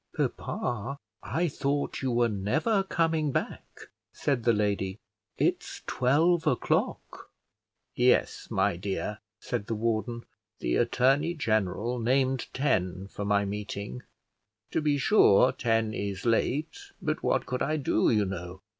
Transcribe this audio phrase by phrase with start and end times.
[0.17, 4.97] "Papa, I thought you were never coming back," said the lady;
[5.37, 7.29] "it's twelve o'clock."
[7.93, 10.25] "Yes, my dear," said the warden.
[10.57, 14.01] "The attorney general named ten for my meeting;
[14.71, 18.61] to be sure ten is late, but what could I do, you know?